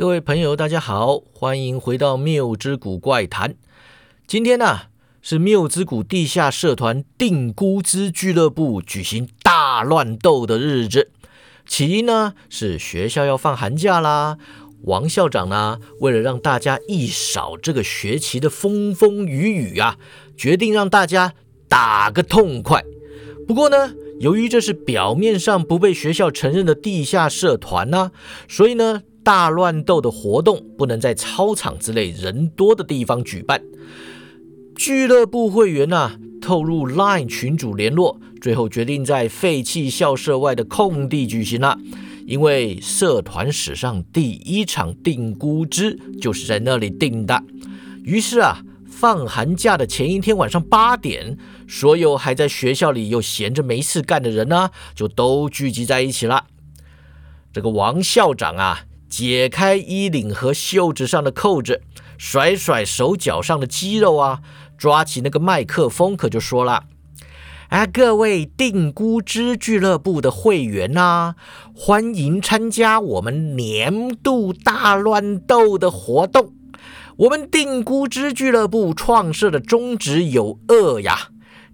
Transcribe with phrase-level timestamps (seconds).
[0.00, 3.54] 各位朋友，大家好，欢迎回到谬之谷怪谈。
[4.26, 4.84] 今天呢，
[5.20, 11.10] 是谬之谷地下社团定估之俱乐部举行大乱斗的日子。
[11.66, 14.38] 起因呢，是学校要放寒假啦。
[14.84, 19.98] 王校长呢，为了让大家一扫这个学期的风风雨雨啊，
[20.34, 21.34] 决定让大家
[21.68, 22.82] 打个痛快。
[23.46, 28.12] 不过呢，由于这是表面上不被学校承认的地下社团呢，
[28.48, 33.62] 所以呢，大乱斗的活动不能在操场之类人多的地方举办。
[34.74, 41.78] 俱乐部会员呢，透露 LINE 群组联络，最后决定在废弃校舍外的空地举行了。
[42.26, 47.40] 因为社团史上第一场定估值就是在那里定的，
[48.02, 56.46] 于是啊，放寒假的前一天晚上八点，所有还在学校里又闲着没事干的人呢，就都聚集在一起了。
[57.52, 61.82] 这个王校长啊，解开衣领和袖子上的扣子，
[62.16, 64.40] 甩甩手脚上的肌肉啊，
[64.78, 66.84] 抓起那个麦克风，可就说了。
[67.68, 71.34] 啊，各位定估值俱乐部的会员呐，
[71.74, 76.54] 欢迎参加我们年度大乱斗的活动。
[77.16, 81.28] 我们定估值俱乐部创设的宗旨有二呀。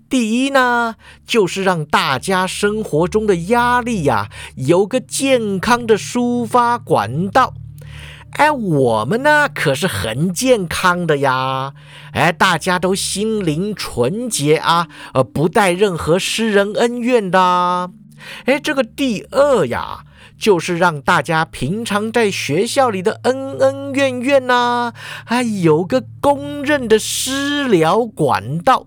[0.08, 0.94] 第一呢，
[1.26, 7.54] 就是让大家生活中的压力呀，有个健康的抒发管道。
[8.32, 11.72] 哎，我们呢可是很健康的呀！
[12.12, 17.90] 哎，大家都心灵纯洁啊，呃，不带任何私人恩怨的。
[18.44, 20.04] 哎，这个第二呀，
[20.38, 24.92] 就是让大家平常在学校里的恩恩怨怨呐，
[25.24, 28.86] 还有个公认的私聊管道。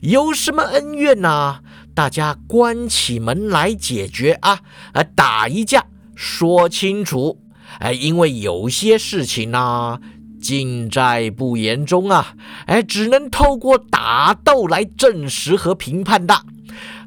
[0.00, 1.60] 有什么恩怨呐，
[1.94, 4.60] 大家关起门来解决啊！
[4.92, 7.40] 啊，打一架说清楚。
[7.78, 10.00] 哎，因为有些事情呢，
[10.40, 12.34] 尽在不言中啊！
[12.66, 16.42] 哎，只能透过打斗来证实和评判的。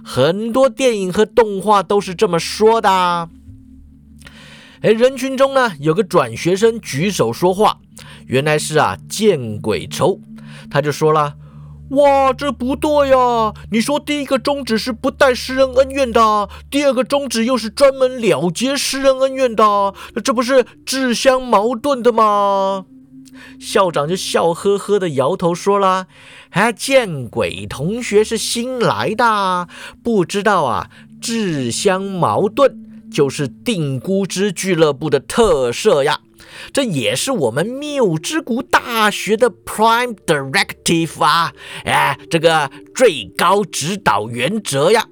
[0.04, 3.30] 很多电影和动画都是这么说的。
[4.82, 7.80] 哎，人群中呢，有个转学生举手说话，
[8.26, 10.20] 原来是啊，见鬼愁，
[10.70, 11.36] 他就说了。
[11.90, 13.52] 哇，这不对呀！
[13.72, 22.86] 你说第一个宗旨是不带私人恩怨的，第二个宗旨又是专门了结私人恩怨的，这不是自相矛盾的吗？
[23.60, 26.08] 校长就笑呵呵的摇头说了
[26.52, 27.66] ：“哎，见鬼！
[27.66, 29.68] 同学是新来的，
[30.04, 30.90] 不知道啊，
[31.22, 32.78] 自相矛盾
[33.12, 36.20] 就是定估值俱乐部的特色呀。”
[36.74, 41.54] 这也是我们缪之谷大学的 Prime Directive 啊，
[41.86, 45.06] 哎，这个最高指导原则呀。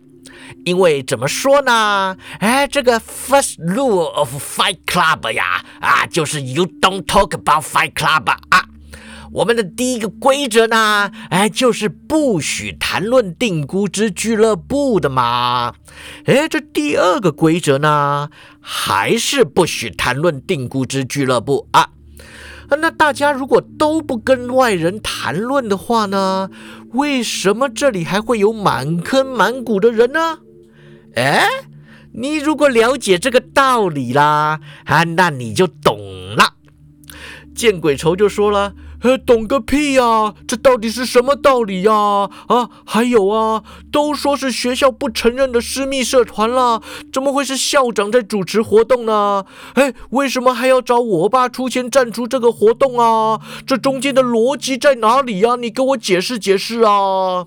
[0.65, 2.17] 因为怎么说呢？
[2.39, 8.65] 哎，这个 First Rule of Fight Club 呀，啊，就是 You don't talk about Fight Club 啊。
[9.33, 15.73] 我们的第一个规则呢，哎，就是不许谈论定估值俱乐部的嘛。
[16.25, 18.29] 哎，这第二个规则呢，
[18.69, 21.91] 还是不许谈论定估值俱乐部啊。
[22.69, 26.49] 那大家如果都不跟外人谈论的话呢，
[26.91, 30.39] 为什么这里还会有满坑满谷的人呢？
[31.15, 31.47] 哎，
[32.11, 36.55] 你如果了解这个道理啦，啊，那你就懂了。
[37.55, 38.73] 见鬼愁就说了。
[39.03, 40.33] 呃懂个屁呀！
[40.47, 41.93] 这到底是什么道理呀？
[41.93, 46.81] 啊，还有啊，都说是学校不承认的私密社团啦，
[47.13, 49.45] 怎么会是校长在主持活动呢？
[49.75, 53.39] 哎，为什么还要找我爸出钱赞助这个活动啊？
[53.65, 55.55] 这中间的逻辑在哪里呀？
[55.55, 57.45] 你给我解释解释啊！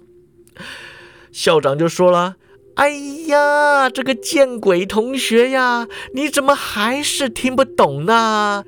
[1.32, 2.36] 校长就说了
[2.76, 2.90] ：“哎
[3.26, 8.64] 呀，这个见鬼同学呀，你怎么还是听不懂呢？”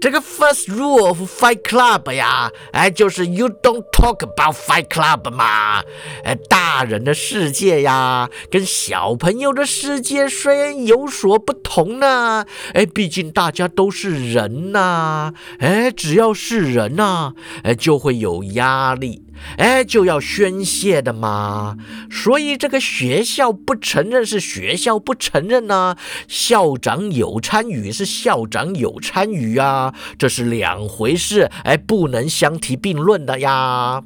[0.00, 5.82] 这个 first rule of Fight Club 呀，哎，就是 you don't talk about Fight Club 嘛。
[6.24, 15.34] 哎，大人的世界呀，跟小朋友的世界虽然有所不同呢，哎，毕竟大家都是人呐。
[15.58, 19.22] 哎，只要是人呐，哎，就会有压力。
[19.56, 21.76] 哎，就要宣泄的嘛，
[22.10, 25.96] 所以这个学校不承认是学校不承认呢，
[26.28, 34.02] 校长有参与是校长有参与啊，这是两回事，哎，不能相提并论的呀。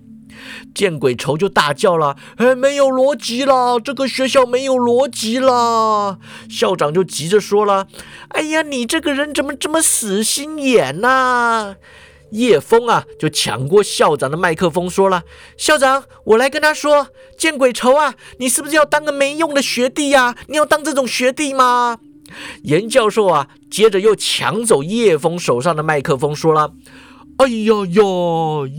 [0.74, 6.18] 见鬼愁就大叫了，哎，没有逻辑了，这个学校没有逻辑了。
[6.50, 7.86] 校长就急着说了，
[8.30, 11.76] 哎呀，你这个人怎么这么死心眼呢？
[12.34, 15.22] 叶枫啊，就抢过校长的麦克风，说了
[15.56, 17.08] ：“校长，我来跟他说，
[17.38, 18.14] 见鬼愁啊！
[18.38, 20.36] 你是不是要当个没用的学弟呀？
[20.48, 21.98] 你要当这种学弟吗？”
[22.64, 26.72] 严教授啊，接着又抢走叶枫手上的麦克风，说了。
[27.36, 28.02] 哎呀呀，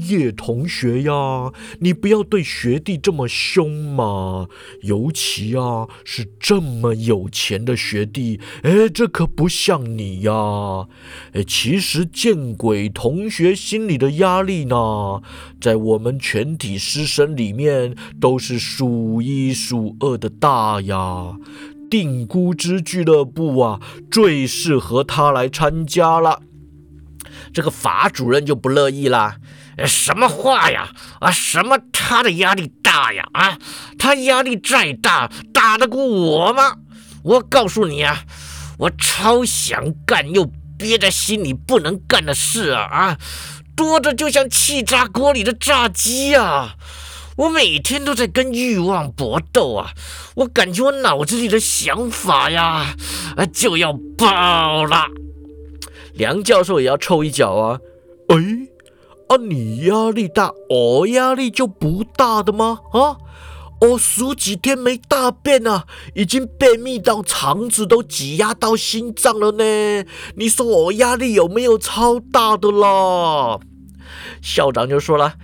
[0.07, 4.47] 叶同学呀，你不要对学弟这么凶嘛！
[4.81, 10.87] 尤其啊，是这么有钱的学弟，哎，这可不像你呀！
[11.33, 15.21] 哎，其实见鬼同学心里的压力呢，
[15.59, 21.37] 在我们全体师生里面都是数一数二的大呀。
[21.89, 26.41] 定估之俱乐部啊，最适合他来参加了。
[27.53, 29.35] 这个法主任就不乐意了，
[29.85, 30.89] 什么话呀？
[31.19, 33.27] 啊，什么他的压力大呀？
[33.33, 33.57] 啊，
[33.97, 36.75] 他压力再大，打得过我吗？
[37.23, 38.23] 我告诉你啊，
[38.77, 43.17] 我超想干又憋在心里不能干的事啊啊，
[43.75, 46.75] 多的就像气炸锅里的炸鸡啊！
[47.37, 49.91] 我每天都在跟欲望搏斗啊！
[50.35, 52.95] 我感觉我脑子里的想法呀，
[53.35, 55.07] 啊就要爆了。
[56.13, 57.79] 梁教授也要抽一脚啊！
[58.29, 58.35] 哎，
[59.27, 62.79] 啊，你压力大，我压力就不大的吗？
[62.93, 63.17] 啊，
[63.81, 70.05] 我数几天没大便啊，已经便秘到肠子都挤压到心脏了呢。
[70.35, 73.59] 你说我压力有没有超大的啦？
[74.41, 75.35] 校长就说了。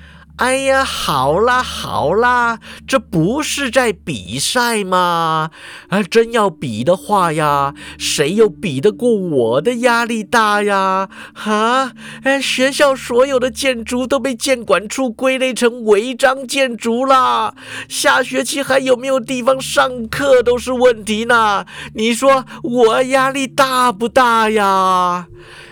[0.41, 2.57] 哎呀，好啦好啦，
[2.87, 5.51] 这不是在比赛吗？
[5.89, 11.07] 啊，真要比的话呀，谁又比得过我的压力大呀？
[11.35, 11.91] 哈，
[12.23, 17.53] 哎，学校所有的建筑都被建管处归类成违章建筑啦，
[17.87, 21.67] 下学期还有没有地方上课都是问题呢。
[21.93, 25.27] 你说我压力大不大呀？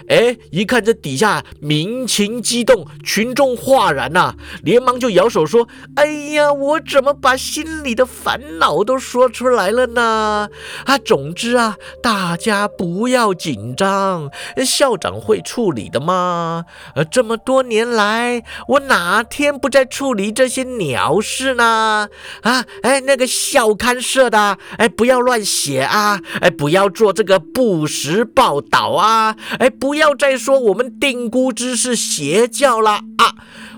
[0.10, 4.34] 哎，一看这底下民情激动，群众哗然呐，
[4.64, 5.68] 连忙就摇手说
[5.98, 10.50] ：“哎呀，我怎么把心里的烦恼都说出来了呢？
[10.86, 14.32] 啊，总之啊，大家不要紧张，
[14.66, 16.66] 校长会处理的嘛。
[16.96, 22.10] 呃，这么多年来，我哪天不在处理这些鸟事呢？
[22.42, 33.36] 啊，哎，那个校刊社的，哎，不要乱写啊，哎，不要做这个不实报道啊，哎，不。”要要再说我们定估知是邪教了啊！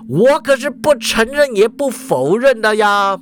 [0.08, 3.20] 我可是不承认也不否认的呀。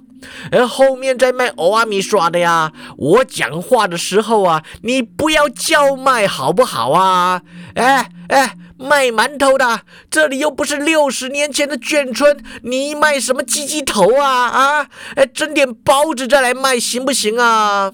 [0.53, 7.41] 而后面在卖欧阿米耍的呀，我讲话的时候啊，你不要叫卖好不好啊？
[7.75, 9.81] 哎哎，卖馒头的，
[10.11, 14.87] 这里又不是六十年前的眷村，你卖什么鸡鸡头啊啊？
[15.17, 17.91] 哎，蒸点包子再来卖行不行啊？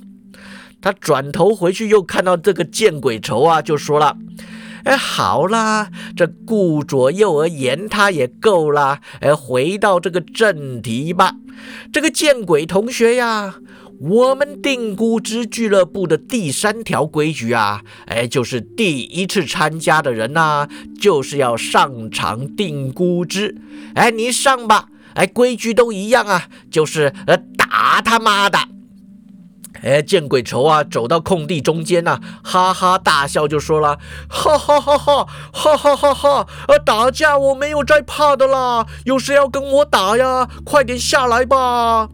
[0.83, 4.17] 他转头回去又看到这个见鬼愁啊，就说了。
[4.87, 9.01] 哎，好啦，这顾左右而言他也够啦。
[9.21, 11.35] 哎，回到这个正题吧。
[11.93, 13.57] 这个见鬼同学呀，
[13.99, 20.69] 我们定估之俱乐部的第三条规矩啊，哎，就是第一次参加的人呐，
[21.01, 23.57] 就是要上场定估之。
[23.97, 24.87] 哎，你上吧。
[25.15, 28.57] 哎，规矩都一样啊，就是呃打他妈的。
[29.83, 30.83] 哎，见鬼愁啊！
[30.83, 36.47] 走到空地中间呐，哈哈大笑，就说了：“哈哈哈哈，哈哈哈哈！
[36.69, 40.49] 呃，打架我没有在怕的啦，有谁要跟我打呀？
[40.65, 42.09] 快点下来吧！”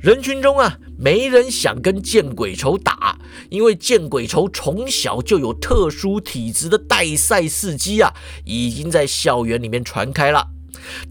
[0.00, 8.12] 人群中啊，没人想跟见鬼愁打，因为见鬼愁从小就有特殊体质的带赛事机啊，
[8.44, 10.53] 已经在校园里面传开了。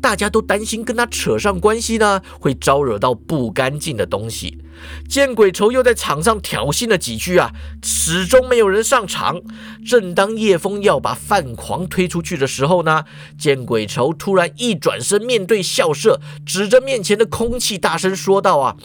[0.02, 4.60] 大家都担心跟他扯上关系呢，会招惹到不干净的东西。
[5.08, 9.42] 见鬼愁又在场上挑衅了几句啊，始终没有人上场。
[9.86, 13.06] 正当叶枫要把范狂推出去的时候呢，
[13.38, 18.76] 见鬼愁突然一转身，面对校舍，指着面前的空气，大声说道：“啊！”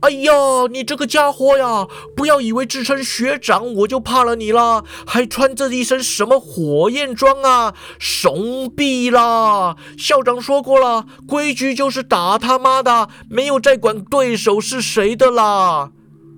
[0.00, 0.32] 哎呀，
[0.70, 1.86] 你这个家伙呀！
[2.14, 7.74] 不要以为自称学长我就怕了你了，还穿着一身什么火焰装啊！
[7.98, 9.76] 怂逼啦！
[9.98, 15.90] 校长说过了，规矩就是打他妈的，没有再管对手是谁的啦！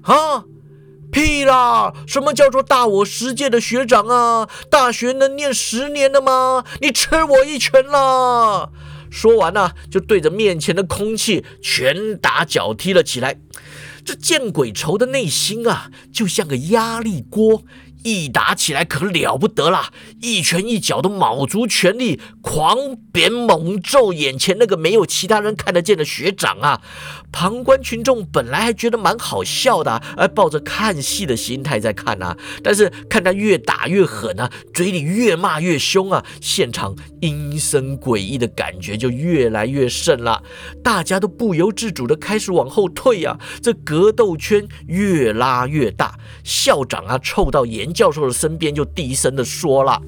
[0.05, 0.45] 啊，
[1.13, 1.93] 屁啦！
[2.07, 4.49] 什么叫做大我十届的学长啊？
[4.71, 6.65] 大学能念十年的吗？
[6.81, 8.71] 你吃我一拳啦！
[9.11, 13.41] 说完呢，就对着面前的空气拳打脚踢了起来。
[14.05, 17.63] 这见鬼愁的内心啊，就像个压力锅，
[18.03, 19.93] 一打起来可了不得了！
[20.23, 26.81] 一拳一脚的卯足全力，狂别猛咒眼前那个没有其他人看得见的学长啊！
[27.33, 32.37] 旁观群众本来还觉得蛮好笑的，而抱着看戏的心态在看啊。
[32.63, 40.43] 但是看他越打越狠啊，嘴里越骂越凶啊，现场阴森诡异的感觉就越来越盛了。
[40.83, 46.19] 大家都不由自主的开始往后退啊，这格斗圈越拉越大。
[46.43, 50.01] 校长啊，凑到严教授的身边，就低声的说了。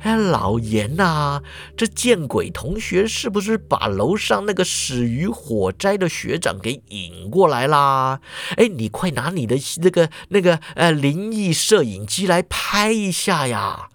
[0.00, 1.42] 哎，老严呐，
[1.76, 8.20] 这见鬼同学是不是把楼上那个死于火灾的学长给引过来啦？
[8.56, 13.88] 哎，你快拿你的那个那个呃灵异摄影机来拍一下呀！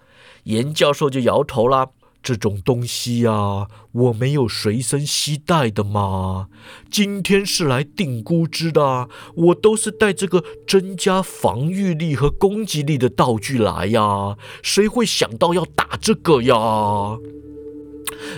[0.43, 1.91] 严教授就摇头了。
[2.29, 6.47] 这种东西呀，我没有随身携带的嘛。
[6.91, 14.37] 今天是来定估值的，我都是带这个增加防御力和攻击力的道具来呀。
[14.61, 17.17] 谁会想到要打这个呀？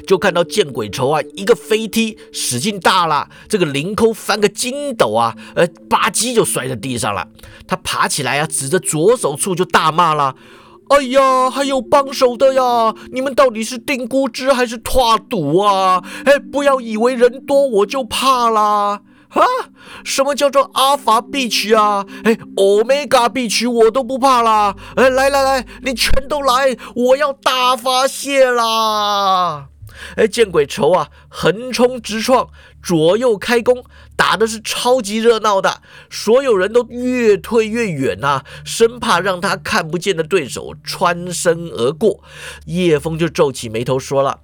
[0.07, 7.27] 就看到见鬼仇啊，一个飞踢使劲大了，这个凌空翻个筋斗啊，呃，吧唧就摔在地上了。
[7.67, 10.37] 他爬起来啊，指着左手处就大骂了。
[10.91, 12.93] 哎呀，还有帮手的呀！
[13.13, 16.03] 你们到底是定估值还是拓赌啊？
[16.25, 19.01] 哎，不要以为人多我就怕啦！
[19.29, 19.41] 啊，
[20.03, 22.05] 什么叫做阿法必取啊？
[22.25, 24.75] 哎，欧米伽必取我都不怕啦！
[24.97, 29.67] 哎，来来来，你全都来，我要大发泄啦！
[30.17, 31.07] 哎，见鬼仇啊！
[31.29, 32.49] 横冲直撞，
[32.81, 33.83] 左右开弓，
[34.15, 35.81] 打的是超级热闹的。
[36.09, 42.23] 所有人都越退越远呐，生怕让他看不见的对手穿身而过。
[42.65, 44.39] 叶枫就皱起眉头说了：“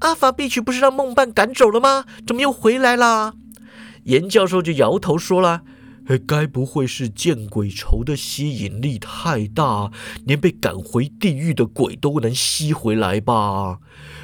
[0.00, 2.04] 阿法必曲不是让梦伴赶走了吗？
[2.26, 3.34] 怎么又回来啦？”
[4.04, 5.62] 严教授就摇头说了。
[6.08, 9.92] 哎，该不会是见鬼仇的吸引力太大，
[10.26, 13.78] 连被赶回地狱的鬼都能吸回来吧？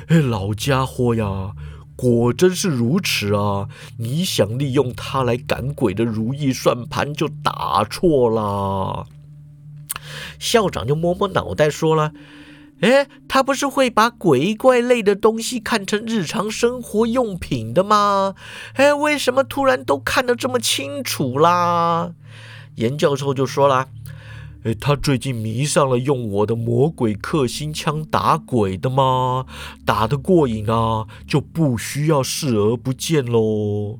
[0.09, 1.52] 哎，老家伙呀，
[2.00, 3.69] 果真是如此啊！
[3.99, 9.09] 你想利用它来赶鬼的如意算盘就打错了。
[10.38, 12.12] 校长就摸摸脑袋说了。
[12.83, 18.37] 哎，他不是会把鬼怪类的东西看成日常生活用品的吗？
[18.75, 22.12] 哎，为什么突然都看得这么清楚啦？
[22.76, 23.88] 严教授就说了
[24.65, 29.47] ：“哎，他最近迷上了用我的魔鬼克星枪打鬼的吗？
[29.85, 33.99] 打得过瘾啊，就不需要视而不见喽。”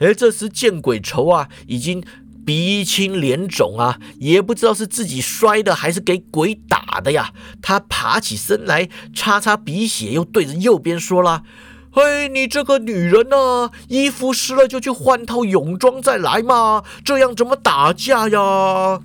[0.00, 2.02] 哎，这时见鬼愁啊，已经。
[2.46, 7.32] 鼻青脸肿啊，也不知道是自己摔的还是给鬼打的呀。
[7.62, 11.42] 他爬起身来，擦擦鼻血，又对着右边说了
[11.90, 19.00] ：“嘿，你这个女人呢，衣服湿了就去换套泳装再来嘛，这样怎么打架呀？”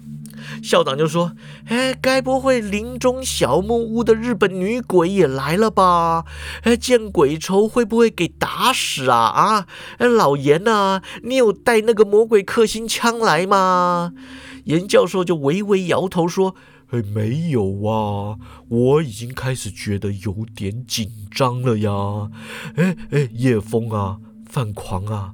[0.62, 1.34] 校长就说
[1.68, 6.26] ：“哎，该不会林中小木屋的日本女鬼也来了吧？
[6.64, 9.18] 哎，见鬼仇会不会给打死啊？
[9.18, 14.14] 啊，哎，老严呐，你有带那个魔鬼克星枪来吗？”
[14.66, 16.56] 严教授就微微摇头说
[16.92, 18.38] ：“哎，没有啊，
[18.68, 22.30] 我已经开始觉得有点紧张了呀。
[22.76, 25.34] 哎哎，叶枫啊，犯狂啊！”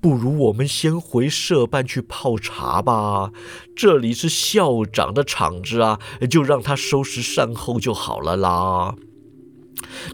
[0.00, 3.30] 不如我们先回社办去泡茶吧。
[3.74, 8.94] 这里是校长的场子啊，就让他收拾善后就好了啦。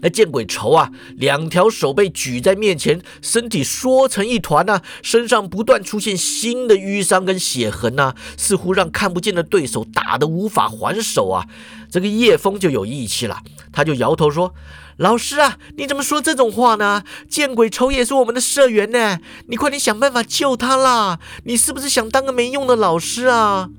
[0.01, 11.47] 那见鬼愁啊，两条手被举在面前，身体缩成一团呐，身上不断出现新的淤伤跟血痕呐，似乎让看不见的对手打得无法还手啊。
[11.89, 13.37] 这个叶枫就有义气了，
[13.71, 14.53] 他就摇头说。
[14.97, 17.03] 老师啊，你怎么说这种话呢？
[17.27, 21.19] 见鬼愁也是我们的社员呢，你快点想办法救他啦！
[21.45, 23.69] 你是不是想当个没用的老师啊？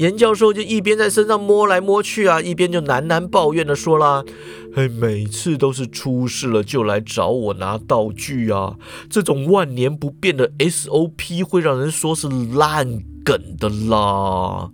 [0.00, 4.24] 严教授就一边在身上摸来摸去啊，一边就喃喃抱怨的说啦
[4.74, 8.76] ：“嘿，每次都是出事了就来找我拿道具啊，
[9.10, 14.70] 这种万年不变的 SOP 会让人说是烂梗的啦。”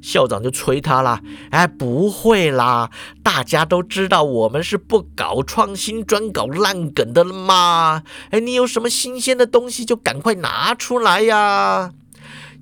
[0.00, 1.20] 校长就催他啦，
[1.50, 2.90] 哎，不会啦，
[3.22, 8.02] 大家都知道我们是不搞创新，专搞烂梗的了嘛。
[8.30, 11.92] 哎，你有什么新鲜的东西就赶快拿出来呀。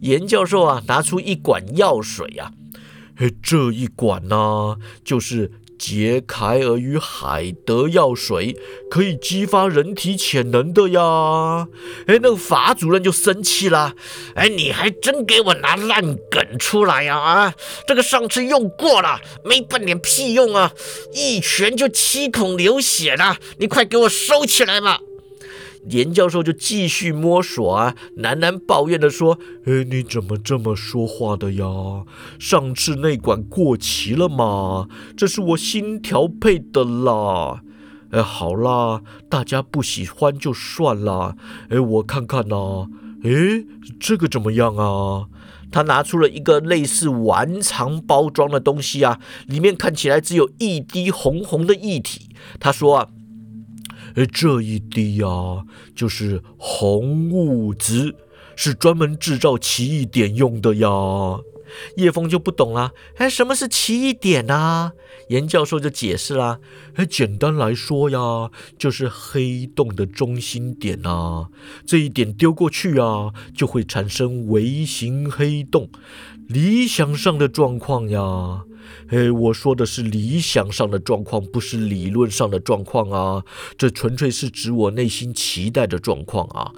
[0.00, 2.52] 严教授啊，拿出一管药水啊，
[3.16, 5.52] 哎，这一管呢，就是。
[5.78, 8.56] 杰凯尔与海德药水
[8.90, 11.68] 可以激发人体潜能的呀！
[12.08, 13.94] 哎，那个法主任就生气了。
[14.34, 17.16] 哎，你还真给我拿烂梗出来呀！
[17.16, 17.54] 啊，
[17.86, 20.72] 这个上次用过了，没半点屁用啊！
[21.12, 24.98] 一拳就七孔流血了，你快给我收起来吧！
[25.88, 31.64] 严教授就继续摸索啊，喃喃抱怨的说：“哎，你怎么这么说话的呀？
[32.38, 34.88] 上次那管过期了吗？
[35.16, 37.62] 这是我新调配的啦。”
[38.10, 41.36] 哎，好啦，大家不喜欢就算啦。
[41.68, 42.88] 哎，我看看呐，
[43.22, 43.64] 哎，
[44.00, 45.26] 这个怎么样啊？
[45.70, 52.30] 他拿出了一个类似丸肠包装的东西啊，里面看起来只有一滴红红的液体。
[52.58, 53.08] 他说啊，
[54.18, 55.26] 哎，这一滴呀，
[55.94, 58.16] 就是红物质，
[58.56, 60.88] 是专门制造奇异点用的呀。
[61.96, 64.92] 叶枫就不懂了，哎，什么是奇异点啊？
[65.28, 66.58] 严教授就解释啦，
[66.94, 71.48] 哎，简单来说呀，就是黑洞的中心点啊，
[71.86, 75.90] 这一点丢过去啊，就会产生微型黑洞。
[76.48, 78.64] 理想上的状况呀，
[79.08, 83.44] 哎，我说的是理想上的状况，不是理论上的状况啊，
[83.76, 86.72] 这纯粹是指我内心期待的状况啊。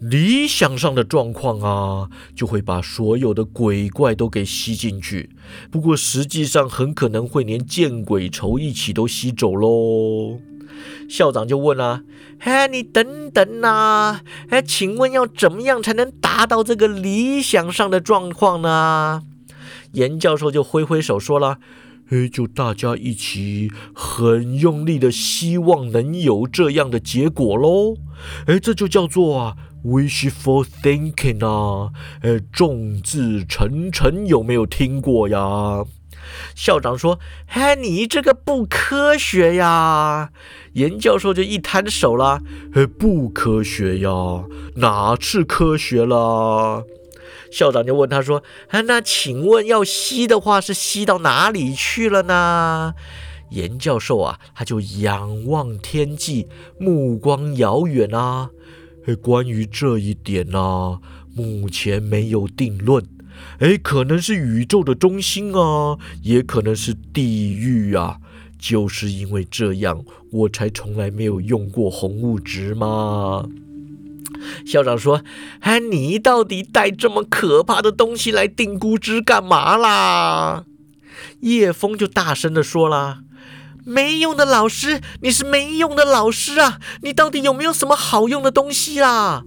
[0.00, 5.30] 理想上的状况啊，就会把所有的鬼怪都给吸进去。
[5.70, 10.40] 不过实际上很可能会连见鬼仇一起都吸走喽。
[11.08, 12.02] 校长就问啊
[12.40, 19.22] ：“哎，你等等呐，哎，请问要怎么样才能达到这个理想上的状况呢？”
[19.92, 21.58] 严教授就挥挥手说了
[22.10, 27.96] ：“哎，就大家一起很用力的希望能有这样的结果喽。
[28.46, 35.84] 哎，这就叫做啊。” Wishful thinking 啊，呃，众志成城有没有听过呀？
[36.54, 40.30] 校长说：“嘿，你这个不科学呀！”
[40.74, 42.40] 严教授就一摊手了
[42.74, 44.10] ：“呃，不科学呀，
[44.76, 46.84] 哪次科学了？”
[47.52, 52.94] 校长就问他说：“啊，那请问要吸的话，是吸到哪里去了呢？”
[53.50, 56.48] 严教授啊，他就仰望天际，
[56.80, 58.50] 目光遥远啊。
[59.06, 60.98] 哎，关于这一点呢，
[61.36, 63.06] 目前没有定论。
[63.58, 68.18] 哎，可能是宇宙的中心啊，也可能是地狱啊。
[68.58, 73.46] 就是因为这样，我才从来没有用过红物质嘛。
[74.64, 75.22] 校长说
[75.60, 80.64] ：“哎，你到底带这么可怕的东西来定估值干嘛啦？”
[81.40, 83.20] 叶枫就大声的说了。
[83.84, 86.80] 没用的老师，你是没用的老师啊！
[87.02, 89.44] 你到底有没有什么好用的东西啊？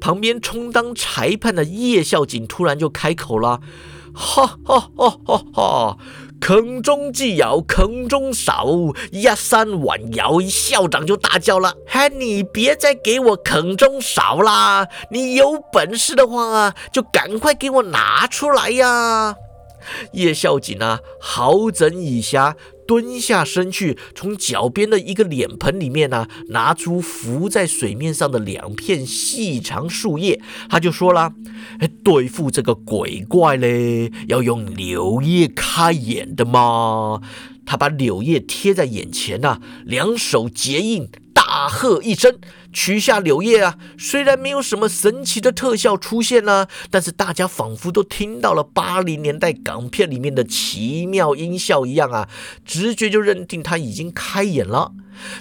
[0.00, 3.60] 旁边充当裁判的叶孝景突然就开口了
[4.14, 5.98] ：“哈哈哈哈哈！
[6.40, 14.86] 坑中既有坑中手，一山还有。”校长就大叫了：“嗨，你别再给我坑中手啦！
[15.10, 19.34] 你有本事的话啊，就赶快给我拿出来呀！”
[20.12, 22.54] 叶孝景啊，好整以暇。
[22.88, 31.34] 蹲下身去，从脚边的一个脸盆里面呢，拿出浮在水面上的两片细长树叶，他就说了：“，
[32.02, 37.20] 对付这个鬼怪嘞，要用柳叶开眼的嘛。”
[37.66, 41.10] 他把柳叶贴在眼前呐，两手结印。
[41.34, 42.36] 大喝一声，
[42.72, 43.76] 取下柳叶啊！
[43.98, 52.28] 虽然没有什么神奇的特效出现呢，但是大家仿佛都听到了八零年代港片里面的奇妙音效一样啊，
[52.64, 54.92] 直觉就认定他已经开眼了。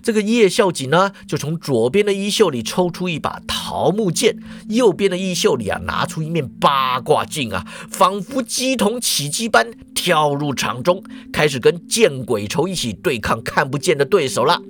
[0.02, 4.38] 这个叶孝景呢，就从左边的衣袖里抽出一把桃木剑，
[4.70, 14.62] 右边的衣袖里啊，拿出一面八卦镜啊，仿佛鸡同起鸡般跳入场中，开始跟见鬼仇一起对抗看不见的对手了。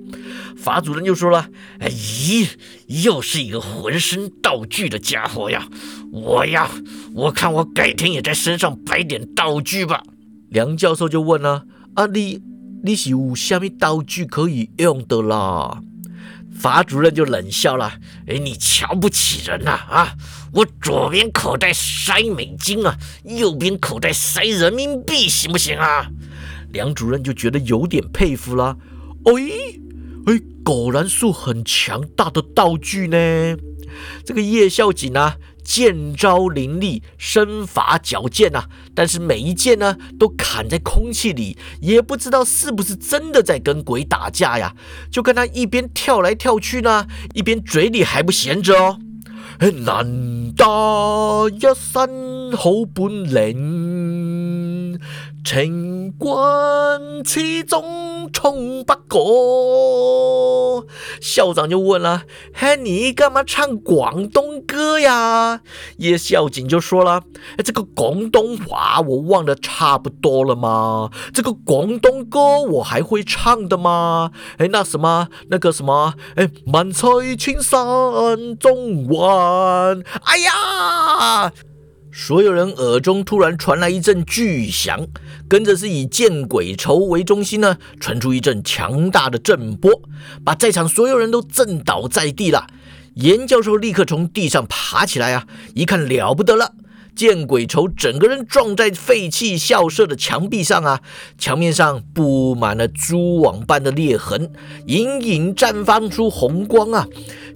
[0.56, 2.48] 法主任就说了：“哎咦，
[2.86, 5.68] 又是一个浑身道具的家伙呀！
[6.10, 6.68] 我呀，
[7.14, 10.02] 我看我改天也在身上摆点道具吧。”
[10.50, 12.42] 梁教授就问了：“啊，你？”
[12.82, 15.82] 你是有虾米道具可以用的啦？
[16.58, 17.92] 法主任就冷笑了
[18.26, 20.14] ：“哎，你瞧不起人呐啊！
[20.52, 26.10] 我左边口袋塞美金啊，右边口袋塞人民币，行不行啊？”
[26.72, 28.76] 梁主任就觉得有点佩服了。
[29.24, 29.32] 哎
[30.26, 33.16] 哎，果然是很强大的道具呢。
[34.24, 35.36] 这个叶孝景啊。
[35.68, 44.74] 剑招凌厉，身法矫健呐，但是每一剑呢都砍在空气里，也不知道是不是真的在跟鬼打架呀。
[45.10, 48.98] 就看他一边跳来跳去呢，一边嘴里还不闲着哦。
[49.84, 54.98] 难得一身好本领。
[55.50, 60.84] 情关始终冲不过。
[61.22, 65.62] 校长就问了：“嘿，你干嘛唱广东歌呀？”
[65.96, 67.22] 叶孝景就说了
[67.56, 71.10] ：“哎，这个广东话我忘得差不多了吗？
[71.32, 74.32] 这个广东歌我还会唱的吗？
[74.58, 77.78] 哎，那什么，那个什么，哎，万水千山
[78.58, 80.02] 中环。
[80.24, 81.50] 哎呀！”
[82.12, 85.06] 所有人耳中突然传来一阵巨响，
[85.48, 90.02] 跟着是以见鬼愁为中心呢，传出一阵强大的震波，
[90.44, 92.66] 把在场所有人都震倒在地了。
[93.14, 96.72] 严教授立刻从地上爬起来啊，一看了不得了。
[97.16, 101.00] 见鬼愁，整个人撞在废弃校舍的墙壁上啊！
[101.36, 104.52] 墙面上布满了蛛网般的裂痕，
[104.86, 107.08] 隐隐绽放出红光啊！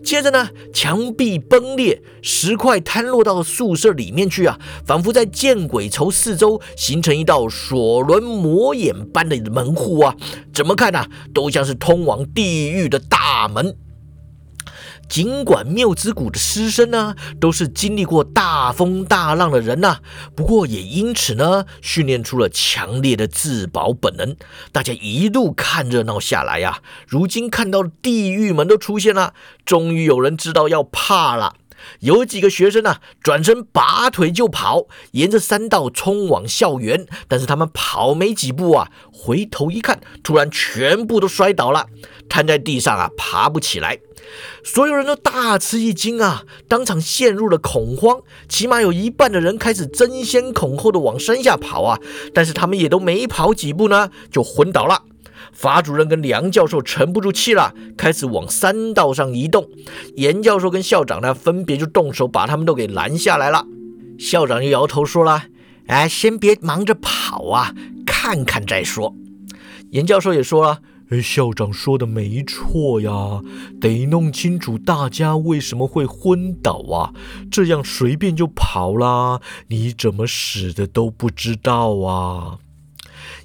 [0.05, 10.15] 接着呢，墙壁崩裂，石块摊落到宿舍里面去啊，仿佛在见鬼愁四周形成一道索伦魔眼般的门户啊！
[10.53, 13.77] 怎么看啊，都像是通往地狱的大门。
[15.13, 19.99] 尽管缪之谷的师生呢，都是经历过大风大浪的人呐，
[20.35, 24.35] 不过也因此呢，训练出了强烈的自保本能。
[24.73, 29.35] 大家一路看热闹下来呀，如今看到地狱门都出现了，
[29.67, 31.57] 终于有人知道要怕了。
[32.01, 37.07] 有几个学生呢，转身拔腿就跑，沿着山道冲往校园。
[37.29, 41.87] 但是他们跑没几步啊，回头一看，突然全部都摔倒了，
[42.29, 43.99] 瘫在地上啊，爬不起来。
[44.65, 48.21] 所有人都大吃一惊啊，当场陷入了恐慌。
[48.49, 51.99] 起码有一半的人开始争先恐后的往山下跑啊，
[52.33, 55.03] 但是他们也都没跑几步呢，就昏倒了。
[55.53, 59.69] 法主任跟梁教授沉不住气了，开始往山道上移动。
[60.17, 63.67] 严教授跟校长呢，分别就动手把他们都给拦下来了。
[64.19, 65.45] 校长就摇头说了
[65.87, 67.75] ：“哎，先别忙着跑啊，
[68.07, 69.15] 看看再说。”
[69.91, 70.81] 严教授也说了。
[71.23, 73.43] 校长说的没错呀，
[73.79, 77.13] 得弄清楚大家为什么会昏倒啊，
[77.51, 79.39] 这样随便就跑啦，
[79.69, 82.61] 你怎么死的都不知道啊！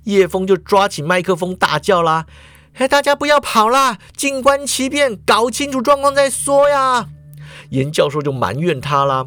[0.07, 2.25] 叶枫就抓起麦克风大叫啦
[2.75, 7.09] ：“哎，大家不要跑啦，静观其变，搞清楚状况再说呀！”
[7.71, 9.25] 严教授就埋怨他啦。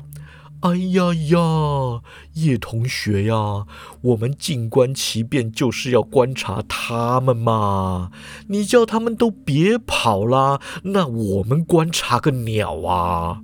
[0.60, 2.00] 哎呀呀，
[2.34, 3.66] 叶同学呀，
[4.02, 8.10] 我们静观其变就是要观察他们嘛。
[8.48, 13.40] 你叫他们都别跑啦，那我们观察个鸟啊！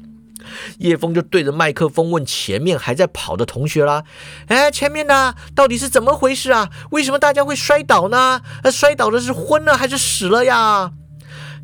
[0.78, 4.04] 叶枫就对着麦克风问前面还在跑的同学啦
[4.48, 6.70] ：“哎，前面的到底是怎么回事啊？
[6.90, 8.40] 为什么大家会摔倒呢？
[8.70, 10.92] 摔倒的是昏了还是死了呀？”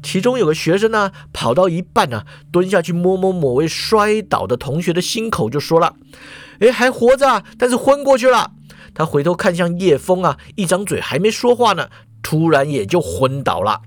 [0.02, 5.94] 其中有个学生呢，跑到一半呢，蹲下去摸摸某位摔倒的同学的心口，就说了
[6.58, 8.50] ：“哎，还活着，但是昏过去了。”
[8.94, 11.88] 他回头看向叶枫啊，一张嘴还没说话呢，
[12.20, 13.80] 突然也就昏倒了。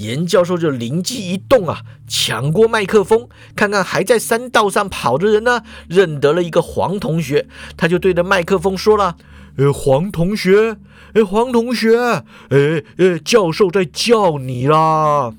[0.00, 9.16] 严教授就灵机一动啊，抢过麦克风，看看还在山道上跑的人呢，认得了一个黄同学，他就对着麦克风说了
[9.56, 10.78] ：“呃，黄同学。”
[11.12, 15.32] 哎，黄同学，哎哎，教授在叫你啦！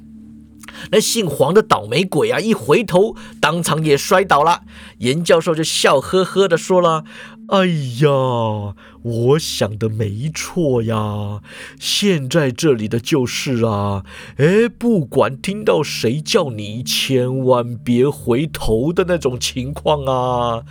[0.92, 4.64] 那姓黄的倒霉鬼啊，一回头，当场也摔倒了。
[4.98, 7.06] 严教授就笑呵呵的说了
[7.50, 7.66] ：“哎
[8.02, 11.42] 呀，我想的没错呀，
[11.80, 14.06] 现在这里的就是啊，
[14.38, 20.64] 哎，不管听到谁叫你，千万别回头的那种情况啊。”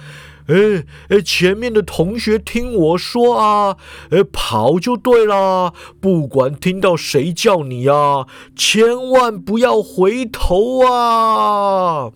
[0.48, 3.76] 哎哎，前面的同学听我说啊，
[4.10, 12.10] 哎，跑就对了，不管听到谁叫你啊，千万不要回头啊！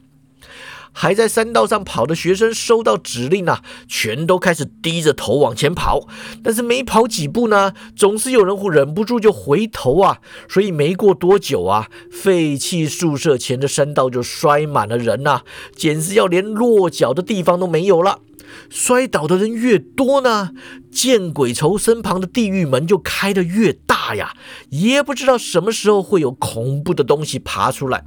[0.96, 6.07] 还在山道上跑的学生收到指令啊，全都开始低着头往前跑。
[6.42, 10.20] 但是没跑几步呢，总是有人会忍不住就回头啊。
[10.48, 15.42] 所以没过多久啊，废弃宿舍前的山道就摔满了人呐，
[15.74, 18.20] 简直要连落脚的地方都没有了。
[18.70, 20.50] 摔倒的人越多呢，
[20.92, 24.35] 见鬼愁身旁的地狱门就开得越大呀。
[24.70, 28.04] 也不知道什么时候会有恐怖的东西爬出来。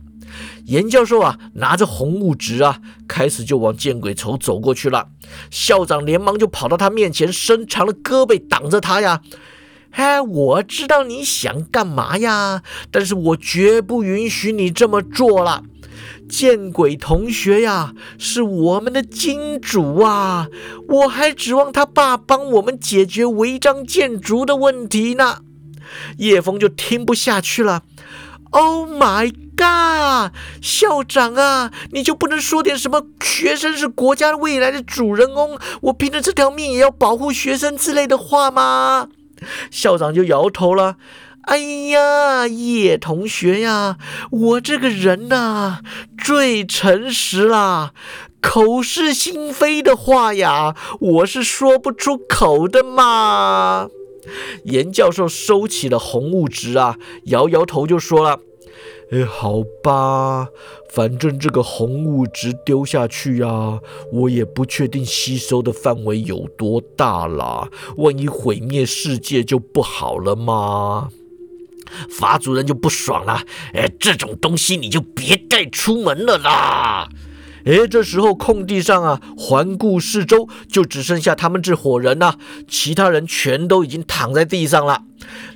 [0.65, 5.09] 严教授啊，拿着红物质啊，开始就往见鬼愁走过去了。
[5.49, 9.21] 校长连忙就跑到他面前，伸长了胳膊挡着他呀。
[9.91, 12.61] 哎，我知道你想干嘛呀，
[12.91, 15.63] 但是我绝不允许你这么做了。
[16.29, 20.47] 见鬼同学呀，是我们的金主啊，
[20.89, 25.39] 我还指望他爸帮我们解决违章建筑的问题呢。
[26.17, 27.83] 叶枫就听不下去了。
[28.51, 30.31] Oh my god！
[30.61, 39.09] 校长啊，你就不能说点什么“学生是国家未来的主人翁，我凭着这条命也要保护学生”之类的话吗？
[39.69, 40.95] 校长就摇头了。
[41.43, 43.97] 哎呀，叶同学呀，
[44.31, 45.79] 我这个人呐，
[46.17, 47.91] 最诚实啦，
[48.41, 53.87] 口是心非的话呀，我是说不出口的嘛。
[54.63, 58.39] 严教授收起了红物质啊，摇摇头就说了。
[59.09, 60.49] 哎，好吧，
[60.89, 63.79] 反正这个红物质丢下去呀，
[64.11, 67.69] 我也不确定吸收的范围有多大啦。
[67.95, 71.07] 万一毁灭世界就不好了嘛。
[72.09, 73.41] 法主任就不爽了，
[73.73, 77.07] 哎，这种东西你就别带出门了啦。
[77.67, 85.03] 哎，这时候空地上啊，环顾四周，就只剩下他们这伙人呐，其他人全都已经躺在地上了。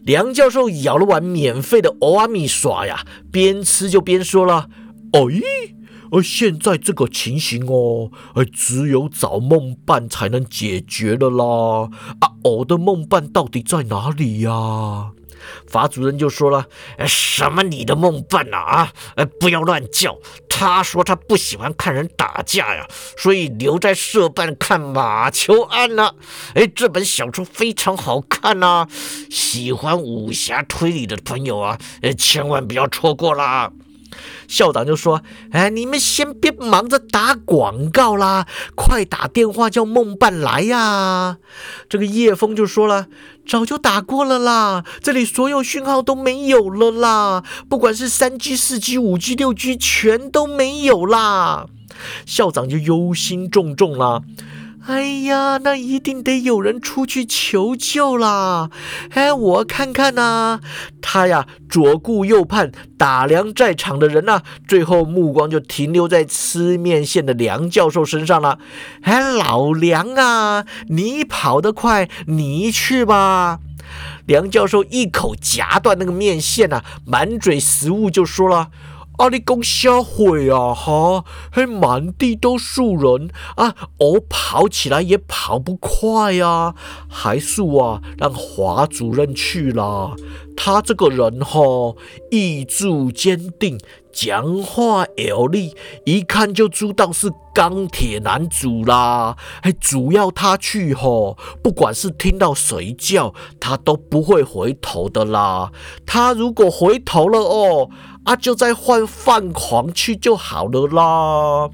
[0.04, 4.68] 梁教授舀了碗免费的欧阿米耍呀，边吃就边说了
[5.14, 5.22] ：“哎，
[6.12, 11.90] 而现在这个情形哦，哎，只有找梦伴才能解决了啦。
[12.20, 15.12] 啊，我的梦伴到底在哪里呀？”
[15.66, 16.66] 法主任就说了
[17.08, 18.92] ：“什么你的梦伴呐啊？
[19.16, 20.18] 哎，不要乱叫。
[20.62, 22.86] 他说他不喜欢看人打架呀，
[23.18, 26.14] 所以留在社办看马球案呢。
[26.54, 28.88] 哎，这本小说非常好看呐，
[29.32, 33.72] 喜欢武侠推理的朋友啊，呃，千万不要错过啦。”
[34.48, 35.22] 校长就说
[35.52, 41.38] ：“哎，你们先别忙着打广告啦，快打电话叫梦伴来呀。”
[41.90, 43.08] 这个叶枫就说了
[43.48, 51.68] ：“早就打过了啦，这里所有讯号都没有了啦，不管是三 G、四 G、五 G、六 G，全都没有啦。”
[52.26, 54.22] 校长就忧心忡忡啦。
[54.88, 58.72] 哎呀，那一定得有人出去求救啦！
[59.12, 60.60] 哎，我看看呐，
[61.02, 68.58] 他呀左顾右盼，打量在场的人呐，最后目光就停留在吃面线的梁教授身上了。
[69.04, 73.60] 哎，老梁啊，你跑得快，你去吧。
[74.26, 78.70] 梁教授一口夹断那个面线呐，满嘴食物就说了。
[79.22, 80.74] 阿你讲瞎话啊！
[80.74, 86.74] 哈，嘿，满地都树人啊，我跑起来也跑不快呀。
[87.08, 90.16] 还是啊，让华主任去啦。
[90.58, 91.96] 他这个人哈，
[92.32, 93.80] 意志坚定，
[94.12, 99.38] 讲话有力，一看就知道是钢铁男主啦。
[99.62, 105.72] 嘿，主要他去哈，不管是听到谁叫，他都不会回头的啦。
[106.08, 107.92] 他如果回头了哦。
[108.24, 111.70] 啊，就再换范狂去就好了啦。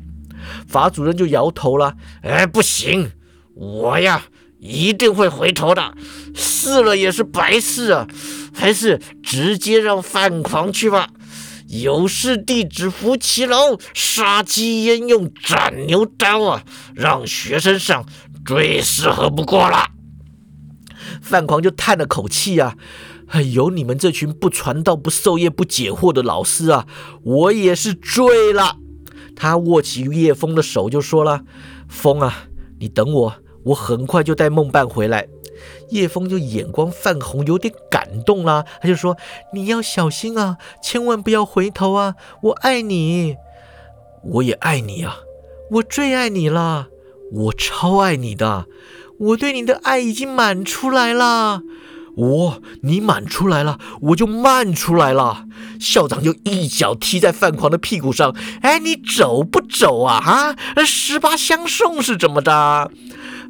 [0.68, 3.12] 法主任就摇头了，哎，不行，
[3.54, 4.24] 我呀
[4.60, 5.94] 一定会回头的，
[6.34, 8.08] 试了也是白试啊，
[8.54, 11.10] 还是直接让范狂去吧。
[11.68, 16.64] 有事弟子扶骑楼，杀鸡焉用斩牛刀啊，
[16.96, 18.06] 让学生上
[18.46, 19.90] 最适合不过了。
[21.22, 22.76] 范狂就叹了口气啊。
[23.28, 26.88] 哎，有你们这群不传道、不授业、不解惑的老师啊，
[27.24, 28.78] 我也是醉了。
[29.36, 31.44] 他握起叶枫的手就说了
[31.88, 32.48] ：“枫啊，
[32.80, 33.36] 你等我，
[33.66, 35.28] 我很快就带梦伴回来。”
[35.90, 38.64] 叶枫就眼光泛红，有点感动啦。
[38.82, 39.18] 他就说
[39.54, 42.16] ：“你要小心啊，千万不要回头啊！
[42.44, 43.36] 我爱你，
[44.24, 45.18] 我也爱你啊，
[45.72, 46.88] 我最爱你了，
[47.32, 48.68] 我超爱你的，
[49.20, 51.62] 我对你的爱已经满出来了。”
[52.18, 55.46] 我，你满出来了，我就慢出来了。
[55.80, 58.36] 校长就一脚踢在范狂的屁股上。
[58.62, 60.18] 哎，你走不走啊？
[60.76, 62.90] 啊，十八相送是怎么的？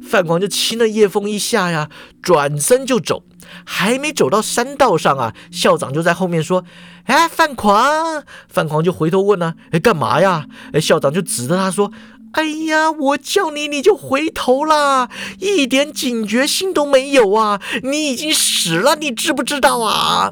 [0.06, 1.88] 范狂就亲了叶枫一下呀，
[2.20, 3.24] 转身就走。
[3.64, 6.64] 还没走到山道上啊，校长就在后面说
[7.04, 11.90] ：“哎，范狂！”范狂就回头问呢：“哎，干嘛呀？”哎，校长就指着他说。
[12.32, 15.08] 哎呀，我叫你你就回头啦，
[15.40, 17.60] 一点警觉性都没有啊！
[17.82, 20.30] 你已经死了，你知不知道啊？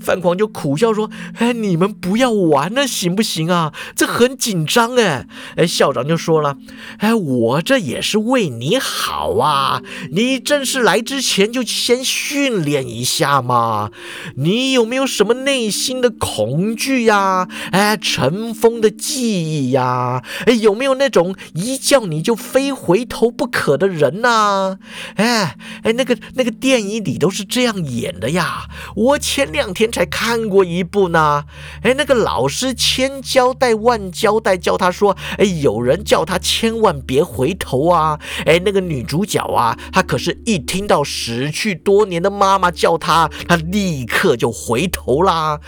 [0.00, 3.72] 范狂就苦笑说：“哎，你们不要玩了，行不行啊？
[3.94, 6.56] 这很紧张哎。”哎，校长就说了
[6.98, 9.82] ：“哎，我这也是为你好啊！
[10.10, 13.90] 你正式来之前就先训练一下嘛。
[14.36, 17.48] 你有没有什么内心的恐惧呀？
[17.72, 20.22] 哎，尘封的记忆呀？
[20.46, 24.78] 哎，有没有那种一叫你就非回头不可的人呐？
[25.14, 28.64] 哎哎，那个那个电影里都是这样演的呀。
[28.94, 31.44] 我前两。”两天才看过一部呢，
[31.82, 45.60] 哎，那个老师千交代万交代，叫他说，哎，有人叫他千万别回头啊，哎，那个女主角啊，她可是一听到死去多年的妈妈叫她，她立刻就回头啦。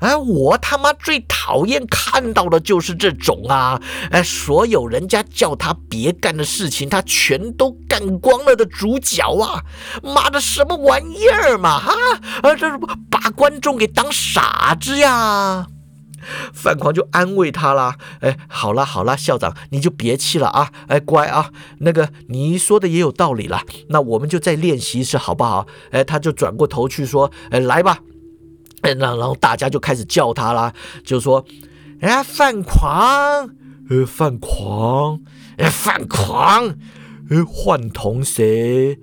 [0.00, 3.80] 哎，我他妈最讨厌看到的就是这种啊！
[4.10, 9.62] 哎，所有人家叫他别干的事情，他全都干光了的主角啊！
[10.02, 11.78] 妈的，什么玩意儿嘛！
[11.78, 11.94] 哈，
[12.42, 12.78] 啊，这是
[13.10, 15.66] 把观众给当傻子呀！
[16.52, 17.96] 范狂就安慰他啦。
[18.20, 20.70] 哎，好啦好啦，校长你就别气了啊！
[20.88, 25.66] 哎，乖啊，那个你说的也有道理了，那我们就再练习一次好不好？
[25.90, 27.98] 哎，他就转过头去说，哎，来吧。
[28.82, 30.72] 哎，然然后大家就开始叫他啦，
[31.04, 31.44] 就说
[32.00, 33.50] ：“哎，范狂，
[33.90, 35.20] 呃，范狂，
[35.58, 36.68] 哎，范狂，
[37.30, 38.98] 哎，换同谁？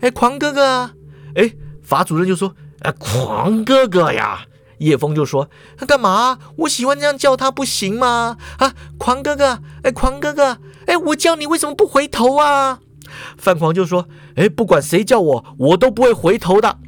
[0.00, 0.90] 哎，狂哥哥，
[1.34, 4.46] 哎，法主任就说：哎，狂哥哥呀。”
[4.80, 6.38] 叶枫就说：“他干嘛？
[6.56, 8.38] 我喜欢这样叫他，不行吗？
[8.56, 12.80] 啊，狂哥哥，哎，狂哥哥，哎，我叫你为什么不回头啊？”
[13.36, 16.78] 范狂就说：“哎，不管谁叫我，我都不会回头的。”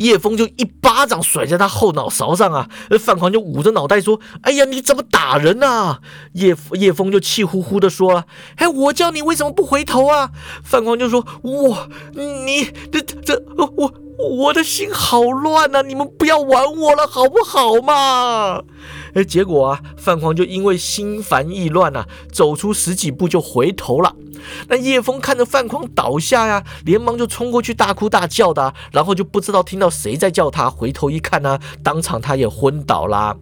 [0.00, 2.68] 叶枫就一巴掌甩在他后脑勺上啊！
[2.98, 6.00] 范狂就捂着脑袋说：“哎呀，你怎么打人啊？”
[6.34, 8.24] 叶叶枫就气呼呼的说了
[8.56, 10.30] ：“哎，我叫你为什么不回头啊？”
[10.64, 13.42] 范狂就说：“我，你这这
[13.76, 15.80] 我。”我的心好乱呐！
[15.80, 18.62] 你们不要玩我了，好不好嘛？
[19.14, 24.14] 哎，结果啊，范狂就因为心烦意乱呐，走出十几步就回头了。
[24.68, 33.36] 那叶枫看着范狂倒下呀，连忙就冲过去大哭大叫的，然后就不知道听到谁在叫他，回头一看呢，当场他也昏倒啦。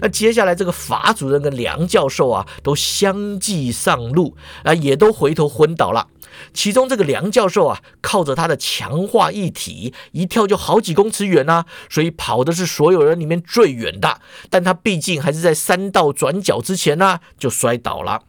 [0.00, 6.06] 那接下来这个法主任跟梁教授啊，都相继上路啊，也都回头昏倒了。
[6.52, 14.20] 其中这个梁教授啊，靠着他的强化一体，一跳就好几公尺远啊，所以跑的是所有人里面最远的。
[14.50, 18.22] 但他毕竟还是在三道转角之前呢，就摔倒了。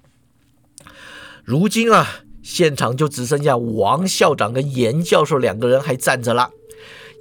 [1.44, 6.52] 如今啊，现场就只剩下王校长跟严教授两个人还站着了。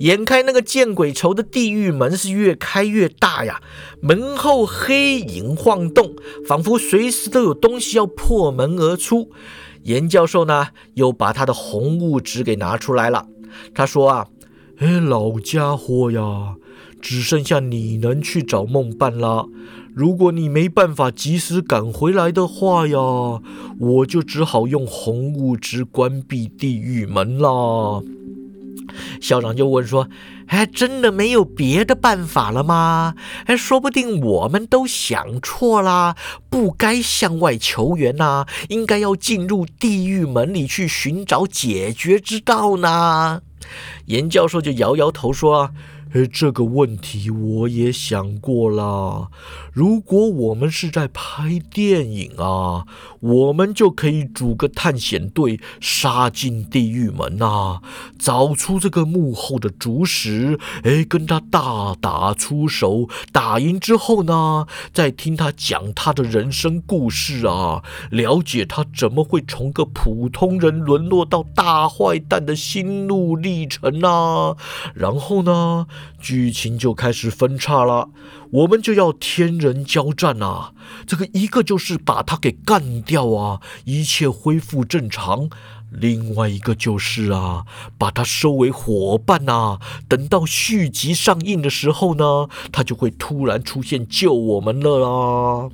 [0.00, 3.62] 眼看那个见鬼仇的地狱门是越开越大呀，
[4.00, 6.16] 门后黑影晃动，
[6.48, 9.30] 仿佛随时都有东西要破门而出。
[9.84, 13.26] 严教授呢，又把他的红物质给拿出来了。
[13.74, 14.26] 他说啊，
[14.78, 16.56] 哎，老家伙呀，
[17.00, 19.46] 只剩下你能去找梦伴了。
[19.94, 22.98] 如果你没办法及时赶回来的话呀，
[23.78, 28.02] 我就只好用红物质关闭地狱门了。
[29.20, 30.08] 校长就问说
[30.48, 33.14] ：“哎，真的没有别的办法了吗？
[33.46, 36.16] 哎，说不定我们都想错啦，
[36.48, 43.42] 不该向外求援呐，应该要进入地狱门里去寻找解决之道呢。”
[44.06, 45.70] 严教授就摇摇头说。
[46.14, 49.30] 哎，这个问题我也想过了。
[49.72, 52.86] 如果我们是在拍电影啊，
[53.18, 57.82] 我们就可以组个探险队，杀进地狱门啊，
[58.16, 63.08] 找出这个幕后的主使，哎，跟他大打出手。
[63.32, 74.56] 打赢之后呢，再听他讲他的人生故事啊，了解他怎么会从个普通人沦落到大坏蛋的心路历程啊。
[74.94, 75.88] 然后呢？
[76.20, 78.08] 剧情就开始分叉了，
[78.50, 80.72] 我们就要天人交战啊！
[81.06, 85.48] 这个一个就是把他给干掉啊，一切恢复正常；
[85.90, 87.64] 另外一个就是啊，
[87.98, 89.78] 把他收为伙伴呐。
[90.08, 95.70] 等到续集上映的时候呢，他就会突然出现救我们了啦。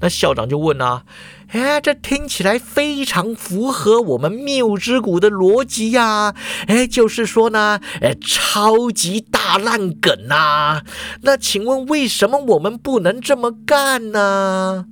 [0.00, 1.04] 那校长就问啊。
[1.48, 6.34] 哎，这听起来非常符合我们谬之谷的逻辑呀！
[6.66, 10.82] 哎，就是说呢，哎，超级大烂梗呐！
[11.20, 14.86] 那请问为什么我们不能这么干呢？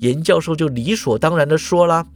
[0.00, 2.06] 严教授就理所当然的说了：“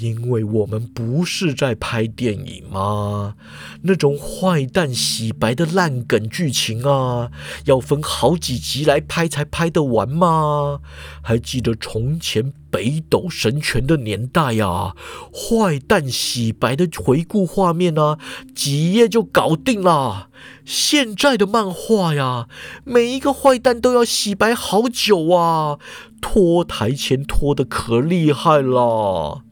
[0.00, 3.34] 因为我们不是在拍电影吗？
[3.82, 7.30] 那种坏蛋洗白的烂梗剧情啊，
[7.64, 10.80] 要分好几集来拍才拍得完吗？
[11.22, 14.94] 还记得从前北斗神拳的年代呀，
[15.32, 18.18] 坏蛋洗白的回顾画面啊，
[18.54, 20.28] 几页就搞定了。
[20.68, 22.46] 现在的漫画呀，
[22.84, 25.78] 每一个坏蛋都要洗白好久啊。”
[26.20, 29.42] 拖台前拖的可厉害了。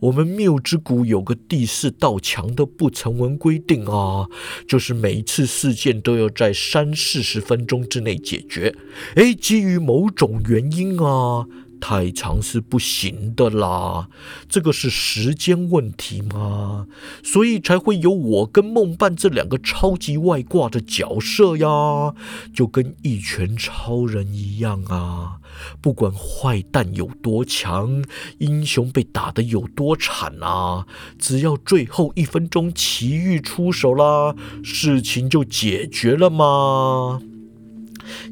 [0.00, 4.26] 我们谬之谷有个第四道墙的不成文规定啊，
[4.66, 8.74] 就是每一次事件都要在三四十分钟之内解决。
[9.16, 11.46] 哎，基于某种原因啊。
[11.86, 14.08] 太长是不行的啦，
[14.48, 16.86] 这个是时间问题吗？
[17.22, 22.14] 所以才会有我跟梦伴这两个超级外挂的角色呀，
[22.54, 25.40] 就跟一拳超人一样啊！
[25.82, 28.02] 不管坏蛋有多强，
[28.38, 30.86] 英雄被打得有多惨啊，
[31.18, 37.20] 只要最后一分钟奇遇出手啦，事情就解决了吗？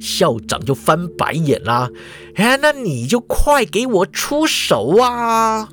[0.00, 1.90] 校长就翻白眼啦，
[2.34, 5.68] 哎，那你就快给我出手啊！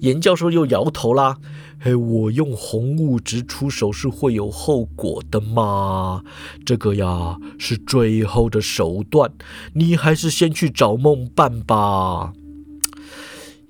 [0.00, 1.38] 严教授又摇头啦，
[1.80, 6.22] 哎，我用红物质出手是会有后果的嘛？
[6.64, 9.32] 这个呀是最后的手段，
[9.74, 12.32] 你还是先去找梦伴吧。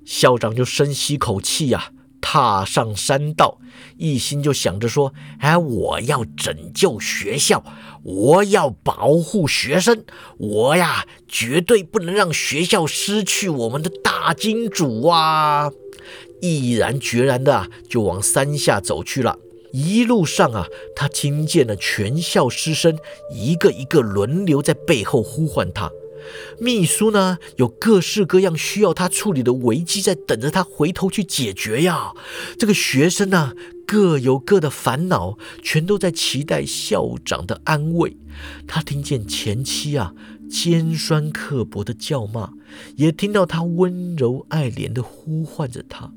[0.04, 1.90] 校长就深吸口气呀。
[2.26, 3.58] 踏上山道，
[3.98, 7.62] 一心就想着说：“哎，我要拯救学校，
[8.02, 10.04] 我要保护学生，
[10.38, 15.70] 我呀，绝对不能让学校失去我们的大金主啊！”
[16.40, 19.38] 毅然决然的就往山下走去了。
[19.72, 20.66] 一路上啊，
[20.96, 22.96] 他听见了全校师生
[23.30, 25.90] 一个一个轮流在背后呼唤他。
[26.58, 32.12] 秘书呢，有各式各样需要他处理的危机在等着他回头去解决呀。
[32.58, 33.52] 这个学生呢，
[33.86, 38.16] 各有各的烦恼，全都在期待校长的安慰。
[38.66, 40.12] 他听见前妻啊
[40.50, 42.52] 尖酸刻薄的叫骂，
[42.96, 46.12] 也听到他温柔爱怜的呼唤着他。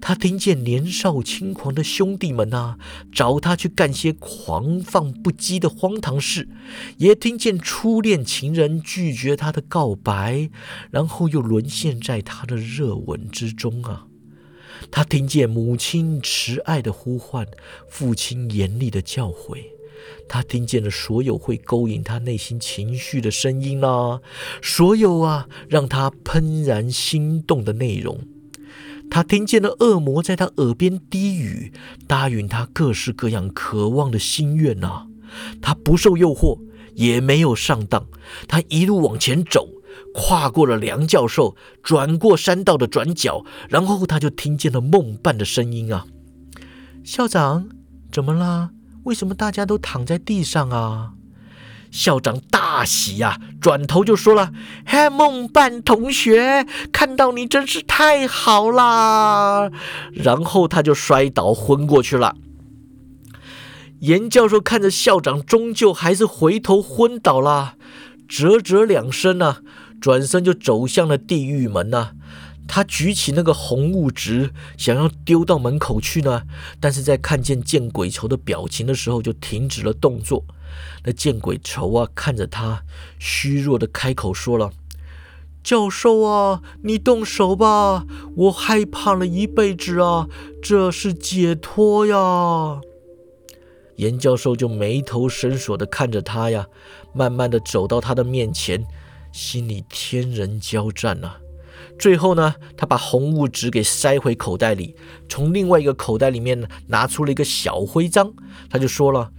[0.00, 2.76] 他听见年少轻狂的兄弟们呐，
[3.12, 6.48] 找他去干些狂放不羁的荒唐事，
[6.98, 10.50] 也听见初恋情人拒绝他的告白，
[10.90, 14.06] 然后又沦陷在他的热吻之中啊。
[14.90, 17.46] 他听见母亲慈爱的呼唤，
[17.88, 19.56] 父亲严厉的教诲，
[20.28, 24.20] 他听见了所有会勾引他内心情绪的声音啦，
[24.60, 28.20] 所有啊让他怦然心动的内容。
[29.10, 31.72] 他听见了恶魔在他耳边低语，
[32.06, 35.06] 答应他各式各样渴望的心愿呐。
[35.62, 36.58] 他不受诱惑，
[36.94, 38.06] 也没有上当。
[38.48, 39.68] 他一路往前走，
[40.12, 46.06] 跨过了梁教授，转过山道的转角，然后他就听见了梦伴的声音啊
[47.04, 47.68] ：“校长，
[48.10, 48.70] 怎么啦？
[49.04, 51.13] 为什么大家都躺在地上啊？”
[51.94, 54.50] 校长大喜呀，转头就说了
[54.84, 59.70] ：“嘿，梦伴同学，看到你真是太好啦！”
[60.12, 62.34] 然后他就摔倒昏过去了。
[64.00, 67.76] 严教授看着校长，终究还是回头昏倒了，
[68.28, 69.58] 啧啧两声呢，
[70.00, 72.10] 转身就走向了地狱门呢。
[72.66, 76.42] 他举起那个红物质，想要丢到门口去呢，
[76.80, 80.44] 但是在看见见鬼球的表情的时候，就停止了动作。
[81.04, 82.84] 那见鬼仇啊，看着他，
[83.18, 84.72] 虚弱的开口说了
[85.62, 88.06] ：“教授啊，你动手吧，
[88.36, 90.28] 我害怕了一辈子啊，
[90.62, 92.80] 这是解脱呀。”
[93.96, 96.66] 严教授就眉头深锁的看着他呀，
[97.12, 98.84] 慢慢的走到他的面前，
[99.32, 101.36] 心里天人交战呐。
[101.96, 104.96] 最后呢，他把红物纸给塞回口袋里，
[105.28, 108.32] 从另外一个口袋里面拿出了一个小徽章，
[108.68, 109.30] 他就说了。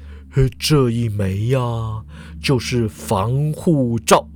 [0.59, 2.03] 这一枚呀，
[2.41, 4.27] 就是防护罩，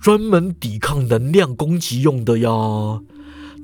[0.00, 2.50] 专门抵抗能量攻击用的呀。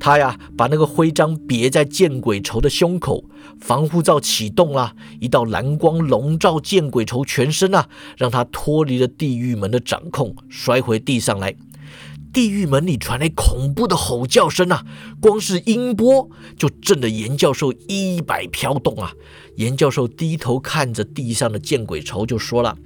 [0.00, 3.24] 他呀，把那个徽章别在见鬼愁的胸口，
[3.60, 11.54] 防护罩启动了，一道蓝光笼罩见鬼愁全身啊，让他脱离了地狱门的掌控，摔回地上来。
[12.32, 14.84] 地狱门里传来恐怖的吼叫声啊！
[15.20, 16.28] 光是音波
[16.58, 19.12] 就震得严教授衣摆飘动啊！
[19.56, 22.76] 严教授低头看着地上的见鬼愁，就说了：“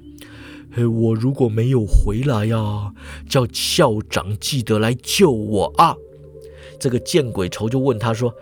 [0.71, 2.93] 嘿，我如果没有回来呀，
[3.29, 5.97] 叫校长记得来救我啊！”
[6.79, 8.35] 这个见鬼仇就问他说：“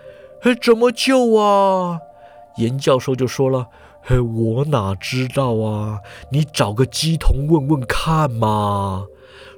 [0.43, 2.01] 嘿，怎么救啊？”
[2.59, 3.67] 严教授就说了
[4.03, 6.01] ：“嘿，我哪知道啊？
[6.33, 9.07] 你找个鸡童问问看嘛。”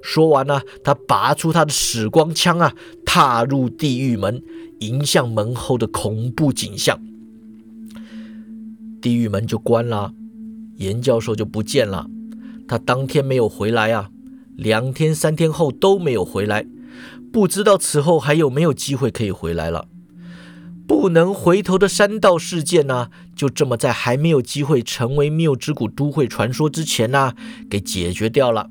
[0.03, 2.73] 说完呢，他拔出他的死光枪啊，
[3.05, 4.43] 踏入地狱门，
[4.81, 7.01] 迎向门后的恐怖景象。
[9.01, 10.13] 地狱门就关了，
[10.77, 12.07] 严教授就不见了。
[12.67, 14.11] 他当天没有回来啊，
[14.57, 16.67] 两天、三天后都没有回来，
[17.33, 19.87] 不知道此后还有没有机会可以回来了。
[20.87, 27.35] 不能回头的山道事件呢，就这么在还没有机会成为缪之谷都会传说之前呢，
[27.71, 28.71] 给解决掉了。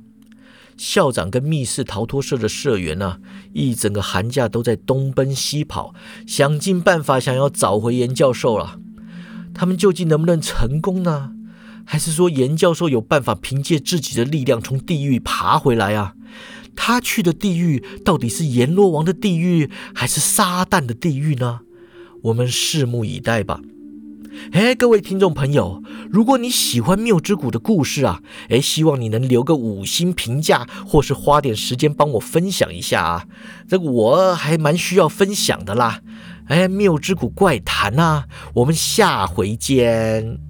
[0.76, 3.18] 校长跟密室逃脱社的社员呢，
[3.54, 5.94] 一整个寒假都在东奔西跑，
[6.28, 8.80] 想尽办法想要找回严教授了。
[9.58, 11.32] 他们究竟能不能成功呢？
[11.84, 16.14] 还是说严教授有办法凭借自己的力量从地狱爬回来啊？
[16.76, 21.62] 他去的地狱到底是阎罗王的地狱，还是撒旦的地狱呢？
[22.22, 23.62] 我们拭目以待吧。
[24.52, 25.82] 哎，各位听众朋友，
[26.12, 33.26] 如果你喜欢缪之谷的故事啊，哎，希望你能留个五星评价，或是花点时间帮我分享一下啊，
[33.68, 36.02] 这个我还蛮需要分享的啦。
[36.48, 40.47] 哎，缪之谷怪谈啊，我们下回见。